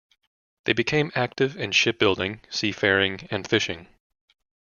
They 0.65 0.73
became 0.73 1.11
active 1.13 1.55
in 1.55 1.73
shipbuilding, 1.73 2.41
seafaring 2.49 3.27
and 3.29 3.47
fishing. 3.47 3.85